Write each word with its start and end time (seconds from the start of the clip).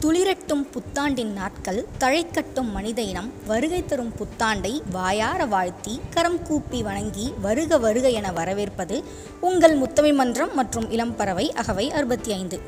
துளிரட்டும் 0.00 0.66
புத்தாண்டின் 0.74 1.32
நாட்கள் 1.32 1.86
தழைக்கட்டும் 2.00 2.70
மனித 2.72 3.02
இனம் 3.02 3.32
வருகை 3.46 3.84
தரும் 3.84 4.12
புத்தாண்டை 4.18 4.82
வாயார 4.90 5.46
வாழ்த்தி 5.46 6.00
கரம் 6.10 6.42
கூப்பி 6.42 6.82
வணங்கி 6.82 7.34
வருக 7.40 7.78
வருக 7.78 8.08
என 8.08 8.32
வரவேற்பது 8.32 9.04
உங்கள் 9.40 9.78
முத்தமிழ் 9.78 10.14
மன்றம் 10.14 10.54
மற்றும் 10.54 10.90
இளம்பறவை 10.90 11.52
அகவை 11.52 11.90
அறுபத்தி 11.90 12.32
ஐந்து. 12.32 12.60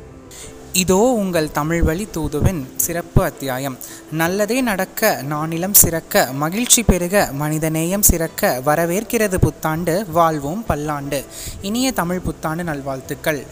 இதோ 0.73 0.95
உங்கள் 0.95 1.51
தமிழ் 1.51 1.83
வழி 1.83 2.09
தூதுவின் 2.11 2.69
சிறப்பு 2.77 3.23
அத்தியாயம். 3.23 3.79
நல்லதே 4.13 4.61
நடக்க 4.61 5.23
நானிலம் 5.31 5.73
சிறக்க 5.73 6.29
மகிழ்ச்சி 6.33 6.83
பெருக 6.83 7.31
மனிதநேயம் 7.41 8.07
சிறக்க 8.11 8.63
வரவேற்கிறது 8.67 9.37
புத்தாண்டு 9.37 10.07
வாழ்வோம் 10.11 10.65
பல்லாண்டு. 10.65 11.25
இனிய 11.63 11.93
தமிழ் 11.93 12.21
புத்தாண்டு 12.21 12.65
நல்வாழ்த்துக்கள். 12.65 13.47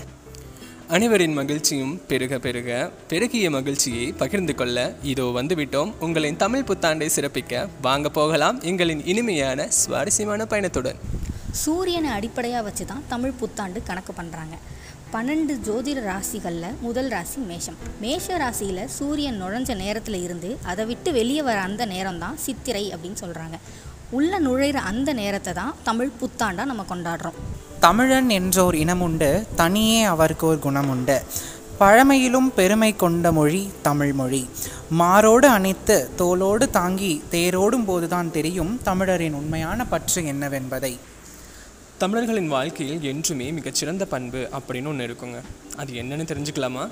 அனைவரின் 0.94 1.36
மகிழ்ச்சியும் 1.38 1.92
பெருக 2.10 2.34
பெருக 2.44 2.68
பெருகிய 3.10 3.50
மகிழ்ச்சியை 3.56 4.06
பகிர்ந்து 4.22 4.54
கொள்ள 4.60 4.76
இதோ 5.10 5.26
வந்துவிட்டோம். 5.36 5.90
உங்களின் 6.04 6.38
தமிழ் 6.40 6.64
புத்தாண்டை 6.68 7.08
சிறப்பிக்க 7.16 7.62
வாங்க 7.86 8.08
போகலாம் 8.16 8.56
எங்களின் 8.70 9.02
இனிமையான 9.12 9.66
சுவாரஸ்யமான 9.80 10.46
பயணத்துடன். 10.52 10.98
சூரியனை 11.62 12.10
அடிப்படையாக 12.16 12.64
வச்சு 12.68 12.86
தான் 12.90 13.06
தமிழ் 13.12 13.36
புத்தாண்டு 13.42 13.80
கணக்கு 13.90 14.14
பண்ணுறாங்க 14.18 14.56
பன்னெண்டு 15.14 15.56
ஜோதிட 15.68 16.04
ராசிகளில் 16.10 16.76
முதல் 16.86 17.12
ராசி 17.14 17.38
மேஷம். 17.52 17.78
மேஷ 18.02 18.36
ராசியில் 18.44 18.84
சூரியன் 18.98 19.40
நுழைஞ்ச 19.44 19.78
நேரத்தில் 19.84 20.20
இருந்து 20.26 20.52
அதை 20.72 20.86
விட்டு 20.92 21.12
வெளியே 21.20 21.44
வர 21.50 21.58
அந்த 21.70 21.84
நேரம் 21.94 22.22
தான் 22.26 22.38
சித்திரை 22.46 22.84
அப்படின்னு 22.94 23.22
சொல்கிறாங்க 23.24 23.58
உள்ளே 24.18 24.40
நுழையிற 24.48 24.78
அந்த 24.92 25.10
நேரத்தை 25.22 25.54
தான் 25.62 25.74
தமிழ் 25.90 26.16
புத்தாண்டாக 26.20 26.70
நம்ம 26.72 26.84
கொண்டாடுறோம். 26.92 27.40
தமிழன் 27.80 28.28
என்றோர் 28.28 28.74
இனமுண்டு 28.74 29.46
தனியே 29.54 30.02
அவருக்கு 30.02 30.46
ஒரு 30.46 30.58
குணமுண்டு. 30.62 31.22
பழமையிலும் 31.78 32.54
பெருமை 32.54 32.96
கொண்ட 32.96 33.32
மொழி 33.32 33.70
தமிழ் 33.82 34.12
மொழி. 34.12 34.48
மாரோடு 34.98 35.46
அணைத்து 35.46 36.10
தோளோடு 36.18 36.70
தாங்கி 36.70 37.22
தேரோடும் 37.30 37.84
போதுதான் 37.84 38.30
தெரியும் 38.30 38.80
தமிழரின் 38.82 39.32
உண்மையான 39.32 39.86
பற்று 39.86 40.22
என்னவென்பதை. 40.22 40.98
தமிழர்களின் 41.98 42.48
வாழ்க்கையில் 42.48 43.02
என்றுமே 43.02 43.52
மிகச்சிறந்த 43.52 44.04
பண்பு 44.04 44.48
அப்படின்னு 44.52 44.86
ஒன்று 44.86 45.06
இருக்குங்க. 45.06 45.40
அது 45.76 45.92
என்னன்னு 45.92 46.30
தெரிஞ்சுக்கலாமா? 46.32 46.88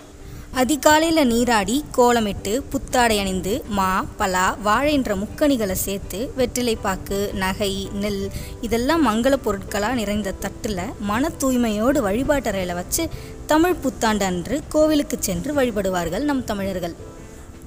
அதிகாலையில் 0.52 1.26
நீராடி 1.26 1.84
கோலமிட்டு 1.96 2.62
புத்தாடை 2.70 3.18
அணிந்து 3.18 3.62
மா 3.68 4.04
பலா 4.16 4.56
வாழைன்ற 4.64 5.16
முக்கணிகளை 5.16 5.72
சேர்த்து 5.72 6.30
வெற்றிலைப்பாக்கு 6.38 7.34
நகை 7.34 7.88
நெல் 7.92 8.30
இதெல்லாம் 8.60 9.06
மங்கள 9.06 9.36
பொருட்களாக 9.36 9.94
நிறைந்த 9.94 10.32
தட்டில் 10.32 10.80
மன 11.00 11.28
தூய்மையோடு 11.28 12.00
வழிபாட்டறையில் 12.00 12.74
வச்சு 12.74 13.08
தமிழ் 13.46 13.74
புத்தாண்டு 13.74 14.24
அன்று 14.24 14.62
கோவிலுக்கு 14.68 15.16
சென்று 15.20 15.52
வழிபடுவார்கள் 15.54 16.20
நம் 16.20 16.44
தமிழர்கள். 16.44 17.07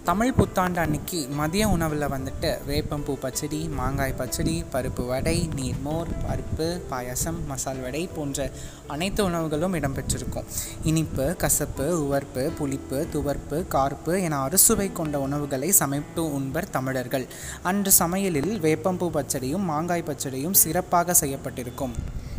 தமிழ் 0.04 0.34
புத்தாண்டு 0.34 0.80
அன்னைக்கு 0.80 1.28
மதிய 1.40 1.68
உணவில் 1.70 2.06
வந்துட்டு 2.14 2.50
வேப்பம்பூ 2.68 3.14
பச்சடி 3.16 3.60
மாங்காய் 3.80 4.16
பச்சடி 4.18 4.64
பருப்பு 4.74 5.06
வடை 5.08 5.50
நீர்மோர் 5.56 6.10
பருப்பு 6.24 6.68
பாயாசம் 6.92 7.38
மசால் 7.48 7.82
வடை 7.82 8.02
போன்ற 8.16 8.50
அனைத்து 8.88 9.24
உணவுகளும் 9.24 9.76
இடம்பெற்றிருக்கும். 9.76 10.48
இனிப்பு 10.84 11.36
கசப்பு 11.36 11.86
உவர்ப்பு 12.06 12.52
புளிப்பு 12.58 13.08
துவர்ப்பு 13.14 13.68
கார்ப்பு 13.68 14.22
என 14.22 14.40
அறுசுவை 14.40 14.92
கொண்ட 14.92 15.20
உணவுகளை 15.20 15.72
சமைத்து 15.72 16.34
உண்பர் 16.34 16.70
தமிழர்கள். 16.70 17.28
அன்று 17.62 17.94
சமையலில் 18.00 18.54
வேப்பம்பூ 18.60 19.10
பச்சடியும் 19.20 19.70
மாங்காய் 19.74 20.08
பச்சடியும் 20.08 20.60
சிறப்பாக 20.64 21.14
செய்யப்பட்டிருக்கும். 21.14 21.96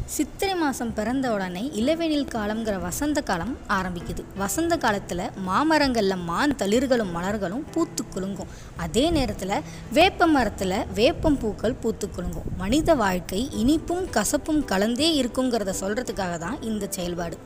சித்திரை 0.06 0.54
மாதம் 0.54 0.94
பிறந்த 0.94 1.32
உடனே 1.32 1.70
இளவேனில் 1.74 2.26
காலம்ங்கிற 2.34 2.80
வசந்த 2.80 3.20
காலம் 3.20 3.56
ஆரம்பிக்குது. 3.68 4.22
வசந்த 4.36 4.76
காலத்தில் 4.76 5.30
மாமரங்களில் 5.46 6.16
மான் 6.16 6.54
தளிர்களும் 6.58 7.12
மலர்களும் 7.14 7.64
பூத்து 7.72 8.04
குலுங்கும். 8.14 8.46
அதே 8.76 9.10
நேரத்தில் 9.10 9.62
வேப்ப 9.92 10.26
மரத்தில் 10.26 10.76
வேப்பம் 10.94 11.38
பூக்கள் 11.38 11.74
பூத்து 11.74 12.08
குலுங்கும். 12.08 12.48
மனித 12.56 12.94
வாழ்க்கை 12.94 13.48
இனிப்பும் 13.62 14.04
கசப்பும் 14.10 14.62
கலந்தே 14.64 15.10
இருக்குங்கிறத 15.22 15.74
சொல்கிறதுக்காக 15.80 16.38
தான் 16.38 16.62
இந்த 16.62 16.86
செயல்பாடு. 16.90 17.38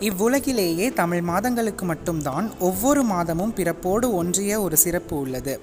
இவ்வுலகிலேயே 0.00 0.92
தமிழ் 0.92 1.20
மாதங்களுக்கு 1.20 1.84
மட்டும்தான் 1.84 2.58
ஒவ்வொரு 2.58 3.02
மாதமும் 3.02 3.54
பிறப்போடு 3.54 4.12
ஒன்றிய 4.12 4.60
ஒரு 4.60 4.76
சிறப்பு 4.76 5.18
உள்ளது. 5.18 5.60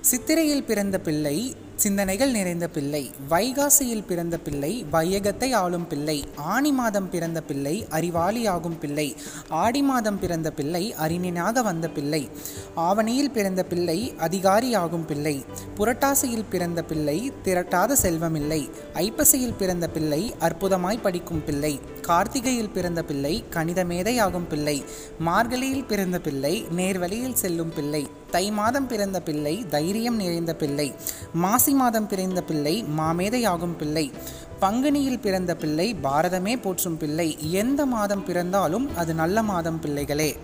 சித்திரையில் 0.00 0.64
பிறந்த 0.64 0.98
பிள்ளை 0.98 1.56
சிந்தனைகள் 1.76 2.30
நிறைந்த 2.30 2.68
பிள்ளை. 2.68 3.10
வைகாசியில் 3.30 4.04
பிறந்த 4.06 4.38
பிள்ளை 4.38 4.86
வையகத்தை 4.92 5.52
ஆளும் 5.52 5.86
பிள்ளை. 5.86 6.24
ஆணி 6.36 6.72
மாதம் 6.72 7.10
பிறந்த 7.10 7.42
பிள்ளை 7.42 7.86
அறிவாளியாகும் 7.90 8.78
பிள்ளை. 8.80 9.16
ஆடி 9.48 9.82
மாதம் 9.82 10.18
பிறந்த 10.18 10.50
பிள்ளை 10.50 10.94
அறிஞனாக 10.98 11.62
வந்த 11.62 11.88
பிள்ளை. 11.88 12.28
ஆவணியில் 12.76 13.30
பிறந்த 13.30 13.62
பிள்ளை 13.62 14.14
அதிகாரியாகும் 14.18 15.06
பிள்ளை. 15.06 15.44
புரட்டாசியில் 15.76 16.44
பிறந்த 16.50 16.82
பிள்ளை 16.82 17.32
திரட்டாத 17.44 17.96
செல்வமில்லை 18.02 18.70
ஐப்பசியில் 18.94 19.56
பிறந்த 19.58 19.88
பிள்ளை 19.88 20.34
அற்புதமாய் 20.40 21.00
படிக்கும் 21.00 21.44
பிள்ளை. 21.44 21.80
கார்த்திகையில் 22.02 22.72
பிறந்த 22.72 23.02
பிள்ளை 23.02 23.44
கணித 23.50 23.84
மேதையாகும் 23.84 24.48
பிள்ளை. 24.48 24.84
மார்கழியில் 25.26 25.86
பிறந்த 25.86 26.20
பிள்ளை 26.20 26.66
நேர்வழியில் 26.76 27.32
செல்லும் 27.32 27.72
பிள்ளை. 27.74 28.06
தை 28.30 28.50
மாதம் 28.50 28.86
பிறந்த 28.86 29.22
பிள்ளை 29.22 29.64
தைரியம் 29.68 30.16
நிறைந்த 30.16 30.54
பிள்ளை. 30.54 30.92
மாச 31.34 31.63
மாதம் 31.72 32.06
பிறந்த 32.06 32.42
பிள்ளை 32.42 32.84
மாமேதையாகும் 32.98 33.76
பிள்ளை. 33.76 34.12
பங்குனியில் 34.60 35.20
பிறந்த 35.20 35.56
பிள்ளை 35.56 35.96
பாரதமே 36.02 36.60
போற்றும் 36.60 36.96
பிள்ளை. 36.96 37.52
எந்த 37.52 37.86
மாதம் 37.86 38.24
பிறந்தாலும் 38.24 38.96
அது 38.96 39.14
நல்ல 39.14 39.42
மாதம் 39.42 39.80
பிள்ளைகளே. 39.80 40.36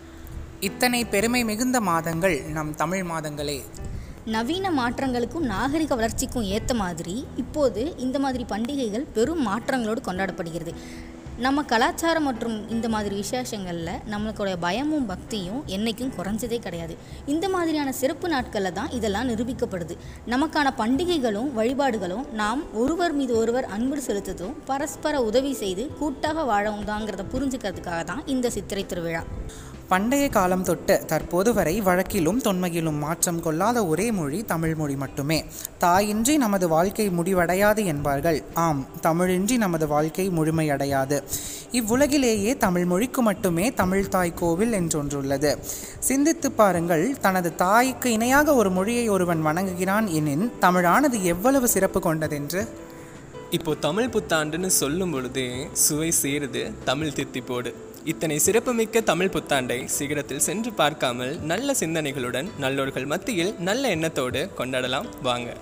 இத்தனை 0.60 1.04
பெருமை 1.04 1.44
மிகுந்த 1.44 1.80
மாதங்கள் 1.80 2.42
நம் 2.42 2.74
தமிழ் 2.74 3.02
மாதங்களே. 3.02 3.62
நவீன 4.24 4.70
மாற்றங்களுக்கும் 4.70 5.38
நாகரிக 5.38 5.94
வளர்ச்சிக்கும் 5.94 6.42
ஏற்ற 6.42 6.74
மாதிரி 6.74 7.26
இப்போது 7.36 7.96
இந்த 7.96 8.18
மாதிரி 8.18 8.44
பண்டிகைகள் 8.44 9.06
பெரும் 9.14 9.46
மாற்றங்களோடு 9.46 10.00
கொண்டாடப்படுகிறது. 10.00 10.74
நம்ம 11.44 11.62
கலாச்சாரம் 11.62 12.26
மற்றும் 12.28 12.56
இந்த 12.74 12.86
மாதிரி 12.94 13.14
விசேஷங்களில் 13.20 14.00
நம்மளுடைய 14.12 14.56
பயமும் 14.64 15.06
பக்தியும் 15.10 15.60
என்றைக்கும் 15.74 16.12
குறைஞ்சதே 16.16 16.58
கிடையாது. 16.66 16.94
இந்த 17.32 17.46
மாதிரியான 17.54 17.92
சிறப்பு 18.00 18.28
நாட்களில் 18.32 18.76
தான் 18.78 18.90
இதெல்லாம் 18.98 19.28
நிரூபிக்கப்படுது. 19.30 19.94
நமக்கான 20.32 20.68
பண்டிகைகளும் 20.82 21.50
வழிபாடுகளும் 21.58 22.26
நாம் 22.42 22.62
ஒருவர் 22.82 23.16
மீது 23.20 23.34
ஒருவர் 23.42 23.70
அன்பு 23.76 24.02
செலுத்துவதும் 24.08 24.54
பரஸ்பர 24.70 25.22
உதவி 25.30 25.54
செய்து 25.62 25.86
கூட்டாக 26.02 26.44
வாழவும் 26.52 26.88
தாங்கிறத 26.92 27.26
புரிஞ்சுக்கிறதுக்காக 27.34 28.02
தான் 28.12 28.22
இந்த 28.34 28.50
சித்திரை 28.58 28.86
திருவிழா. 28.92 29.24
பண்டைய 29.90 30.28
காலம் 30.28 30.62
தொட்டு 30.62 31.04
தற்போது 31.06 31.54
வரை 31.54 31.80
வழக்கிலும் 31.80 32.40
தொன்மையிலும் 32.42 32.98
மாற்றம் 32.98 33.40
கொள்ளாத 33.42 33.86
ஒரே 33.86 34.12
மொழி 34.12 34.42
தமிழ் 34.42 34.74
மொழி 34.74 34.96
மட்டுமே. 34.96 35.44
தாயின்றி 35.80 36.36
நமது 36.36 36.68
வாழ்க்கை 36.68 37.06
முடிவடையாது 37.08 37.84
என்பார்கள். 37.84 38.42
ஆம் 38.54 38.86
தமிழின்றி 39.00 39.56
நமது 39.56 39.86
வாழ்க்கை 39.86 40.30
முழுமையடையாது. 40.30 41.22
இவ்வுலகிலேயே 41.72 42.56
தமிழ் 42.56 42.84
மொழிக்கு 42.84 43.22
மட்டுமே 43.22 43.72
தமிழ் 43.72 44.08
தாய் 44.08 44.34
கோவில் 44.34 44.72
என்றொன்றுள்ளது. 44.72 45.58
சிந்தித்து 45.98 46.50
பாருங்கள் 46.52 47.16
தனது 47.20 47.54
தாய்க்கு 47.54 48.12
இணையாக 48.12 48.54
ஒரு 48.54 48.70
மொழியை 48.70 49.08
ஒருவன் 49.08 49.44
வணங்குகிறான் 49.46 50.08
எனின் 50.10 50.52
தமிழானது 50.60 51.22
எவ்வளவு 51.22 51.68
சிறப்பு 51.68 52.00
கொண்டதென்று? 52.00 52.68
இப்போ 53.50 53.74
தமிழ் 53.74 54.10
புத்தாண்டுன்னு 54.12 54.66
சொல்லும் 54.66 55.10
பொழுதே 55.10 55.68
சுவை 55.72 56.12
சேருது 56.22 56.72
தமிழ் 56.84 57.16
தித்திப்போடு 57.16 57.70
இத்தனை 58.04 58.38
சிறப்புமிக்க 58.38 59.00
தமிழ் 59.00 59.30
புத்தாண்டை 59.32 59.88
சிகரத்தில் 59.98 60.36
சென்று 60.36 60.72
பார்க்காமல் 60.72 61.40
நல்ல 61.40 61.72
சிந்தனைகளுடன் 61.72 62.48
நல்லோர்கள் 62.60 63.06
மத்தியில் 63.06 63.54
நல்ல 63.58 63.88
எண்ணத்தோடு 63.88 64.50
கொண்டாடலாம். 64.58 65.06
வாங்க. 65.22 65.56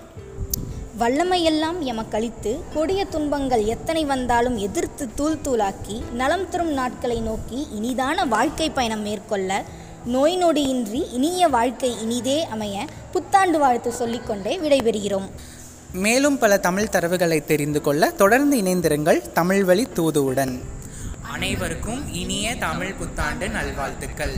வல்லமையெல்லாம் 0.99 1.79
எமக்களித்து 1.81 2.59
கொடிய 2.73 3.05
துன்பங்கள் 3.05 3.63
எத்தனை 3.63 4.05
வந்தாலும் 4.05 4.57
எதிர்த்து 4.57 5.09
தூள் 5.15 5.37
தூளாக்கி 5.43 6.11
நலம் 6.13 6.49
தரும் 6.49 6.73
நாட்களை 6.73 7.19
நோக்கி 7.19 7.67
இனிதான 7.81 8.27
வாழ்க்கை 8.27 8.69
பயணம் 8.69 9.01
மேற்கொள்ள 9.01 9.65
நோய் 10.05 10.45
நொடியின்றி 10.45 11.11
இனிய 11.11 11.47
வாழ்க்கை 11.47 12.01
இனிதே 12.01 12.45
அமைய 12.45 12.85
புத்தாண்டு 13.11 13.59
வாழ்த்து 13.59 13.91
சொல்லிக்கொண்டே 13.91 14.57
விடைபெறுகிறோம். 14.57 15.29
மேலும் 15.93 16.37
பல 16.37 16.57
தமிழ் 16.57 16.89
தரவுகளை 16.91 17.45
தெரிந்து 17.45 17.81
கொள்ள 17.81 18.09
தொடர்ந்து 18.09 18.57
இணைந்திருங்கள் 18.57 19.31
தமிழ் 19.31 19.63
வழி 19.63 19.87
தூதுவுடன். 19.95 20.59
அனைவருக்கும் 21.39 22.13
இனிய 22.13 22.55
தமிழ் 22.55 22.93
புத்தாண்டு 22.93 23.49
நல்வாழ்த்துக்கள். 23.49 24.33